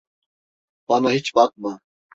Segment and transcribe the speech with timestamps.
[0.89, 1.79] Bana hiç bakma.